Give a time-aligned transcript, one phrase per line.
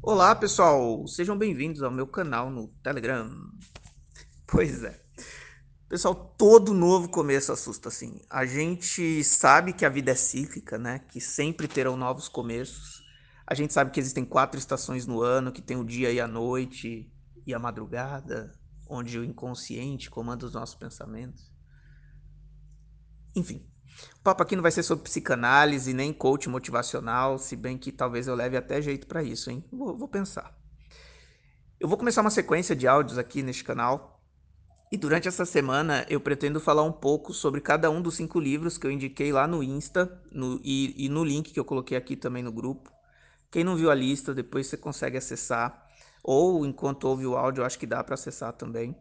[0.00, 3.28] Olá pessoal, sejam bem-vindos ao meu canal no Telegram.
[4.46, 5.04] Pois é,
[5.88, 8.22] pessoal, todo novo começo assusta assim.
[8.30, 11.00] A gente sabe que a vida é cíclica, né?
[11.00, 13.02] Que sempre terão novos começos.
[13.44, 16.28] A gente sabe que existem quatro estações no ano, que tem o dia e a
[16.28, 17.12] noite
[17.44, 18.52] e a madrugada,
[18.88, 21.52] onde o inconsciente comanda os nossos pensamentos.
[23.34, 23.68] Enfim,
[24.20, 28.26] o papo aqui não vai ser sobre psicanálise nem coach motivacional, se bem que talvez
[28.26, 29.64] eu leve até jeito para isso, hein?
[29.72, 30.56] Vou, vou, pensar.
[31.80, 34.22] Eu vou começar uma sequência de áudios aqui neste canal.
[34.90, 38.78] E durante essa semana eu pretendo falar um pouco sobre cada um dos cinco livros
[38.78, 42.16] que eu indiquei lá no Insta no, e, e no link que eu coloquei aqui
[42.16, 42.90] também no grupo.
[43.50, 45.86] Quem não viu a lista, depois você consegue acessar.
[46.22, 48.96] Ou enquanto ouve o áudio, eu acho que dá para acessar também.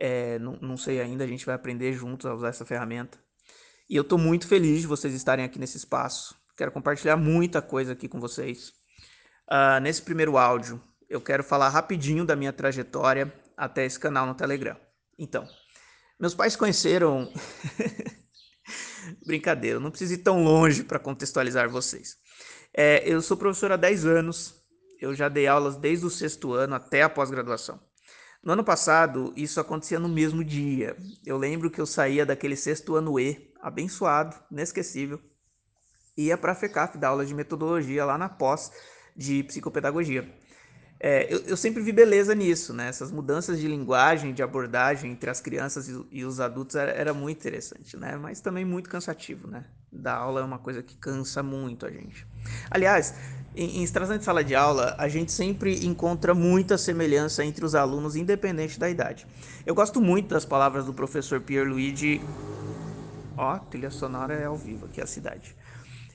[0.00, 3.18] É, não, não sei ainda, a gente vai aprender juntos a usar essa ferramenta.
[3.88, 6.36] E eu estou muito feliz de vocês estarem aqui nesse espaço.
[6.54, 8.74] Quero compartilhar muita coisa aqui com vocês.
[9.50, 14.34] Uh, nesse primeiro áudio, eu quero falar rapidinho da minha trajetória até esse canal no
[14.34, 14.76] Telegram.
[15.18, 15.48] Então,
[16.20, 17.32] meus pais conheceram.
[19.24, 22.18] Brincadeira, não preciso ir tão longe para contextualizar vocês.
[22.74, 24.54] É, eu sou professor há 10 anos,
[25.00, 27.80] eu já dei aulas desde o sexto ano até a pós-graduação.
[28.48, 30.96] No ano passado, isso acontecia no mesmo dia.
[31.26, 35.20] Eu lembro que eu saía daquele sexto ano E abençoado, inesquecível.
[36.16, 38.72] Ia para a FECAF dar aula de metodologia lá na pós
[39.14, 40.34] de psicopedagogia.
[40.98, 42.88] É, eu, eu, sempre vi beleza nisso, né?
[42.88, 47.12] Essas mudanças de linguagem, de abordagem entre as crianças e, e os adultos era, era,
[47.12, 48.16] muito interessante, né?
[48.16, 49.66] Mas também muito cansativo, né?
[49.92, 52.26] Dar aula é uma coisa que cansa muito a gente.
[52.70, 53.14] Aliás,
[53.58, 58.16] em, em de sala de aula, a gente sempre encontra muita semelhança entre os alunos,
[58.16, 59.26] independente da idade.
[59.66, 62.20] Eu gosto muito das palavras do professor Pierluigi
[63.38, 65.54] Ó, trilha sonora é ao vivo aqui a cidade.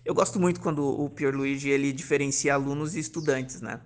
[0.04, 3.80] Eu gosto muito quando o Pierluigi ele diferencia alunos e estudantes, né?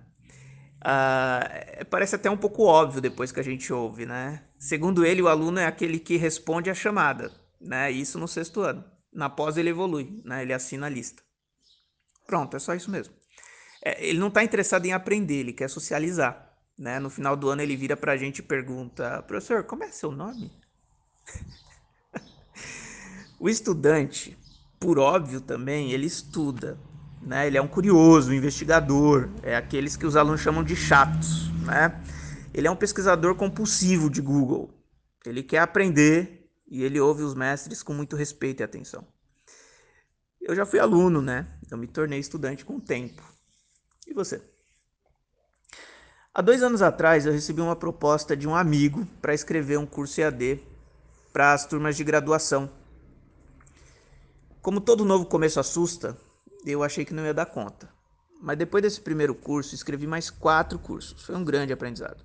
[0.78, 4.42] Uh, parece até um pouco óbvio depois que a gente ouve, né?
[4.58, 7.30] Segundo ele, o aluno é aquele que responde à chamada,
[7.60, 7.92] né?
[7.92, 8.84] Isso no sexto ano.
[9.12, 10.42] Na pós ele evolui, né?
[10.42, 11.22] Ele assina a lista.
[12.26, 13.14] Pronto, é só isso mesmo.
[13.84, 16.98] É, ele não está interessado em aprender, ele quer socializar, né?
[16.98, 20.12] No final do ano ele vira para a gente e pergunta, professor, como é seu
[20.12, 20.50] nome?
[23.40, 24.36] O estudante,
[24.80, 26.76] por óbvio também, ele estuda,
[27.22, 27.46] né?
[27.46, 32.02] Ele é um curioso, um investigador, é aqueles que os alunos chamam de chatos, né?
[32.52, 34.74] Ele é um pesquisador compulsivo de Google.
[35.24, 39.06] Ele quer aprender e ele ouve os mestres com muito respeito e atenção.
[40.40, 41.46] Eu já fui aluno, né?
[41.70, 43.22] Eu me tornei estudante com o tempo.
[44.08, 44.42] E você?
[46.34, 50.20] Há dois anos atrás eu recebi uma proposta de um amigo para escrever um curso
[50.20, 50.60] EAD
[51.32, 52.68] para as turmas de graduação
[54.68, 56.14] como todo novo começo assusta,
[56.66, 57.88] eu achei que não ia dar conta.
[58.38, 61.24] Mas depois desse primeiro curso, escrevi mais quatro cursos.
[61.24, 62.22] Foi um grande aprendizado.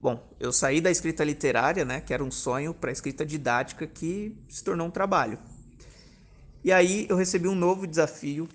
[0.00, 3.86] Bom, eu saí da escrita literária, né, que era um sonho, para a escrita didática,
[3.86, 5.38] que se tornou um trabalho.
[6.64, 8.48] E aí eu recebi um novo desafio,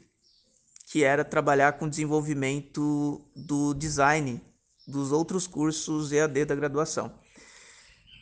[0.90, 4.42] que era trabalhar com desenvolvimento do design
[4.88, 7.14] dos outros cursos EAD da graduação.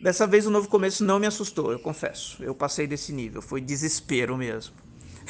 [0.02, 2.44] Dessa vez o novo começo não me assustou, eu confesso.
[2.44, 4.76] Eu passei desse nível, foi desespero mesmo.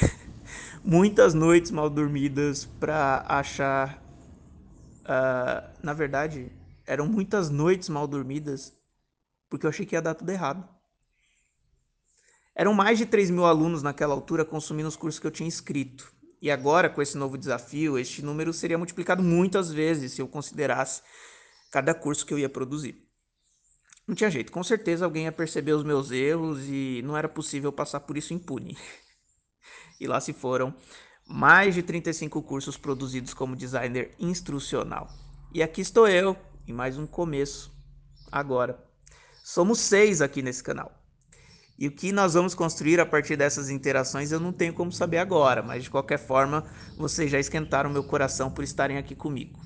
[0.82, 4.02] Muitas noites mal dormidas para achar.
[5.02, 6.50] Uh, na verdade,
[6.86, 8.74] eram muitas noites mal dormidas
[9.48, 10.66] porque eu achei que ia dar tudo errado.
[12.54, 16.15] Eram mais de 3 mil alunos naquela altura consumindo os cursos que eu tinha escrito.
[16.40, 21.02] E agora, com esse novo desafio, este número seria multiplicado muitas vezes se eu considerasse
[21.70, 23.06] cada curso que eu ia produzir.
[24.06, 27.72] Não tinha jeito, com certeza alguém ia perceber os meus erros e não era possível
[27.72, 28.76] passar por isso impune.
[29.98, 30.74] e lá se foram
[31.26, 35.08] mais de 35 cursos produzidos como designer instrucional.
[35.52, 36.36] E aqui estou eu,
[36.68, 37.72] em mais um começo,
[38.30, 38.78] agora.
[39.42, 40.92] Somos seis aqui nesse canal.
[41.78, 45.18] E o que nós vamos construir a partir dessas interações eu não tenho como saber
[45.18, 46.64] agora, mas de qualquer forma,
[46.96, 49.60] vocês já esquentaram meu coração por estarem aqui comigo.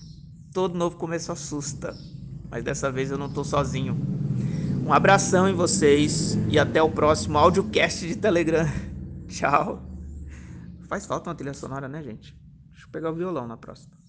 [0.53, 1.97] Todo novo começo assusta,
[2.51, 3.97] mas dessa vez eu não estou sozinho.
[4.85, 8.67] Um abração em vocês e até o próximo audiocast de Telegram.
[9.29, 9.81] Tchau.
[10.89, 12.37] Faz falta uma trilha sonora, né, gente?
[12.73, 14.00] Deixa eu pegar o violão na próxima.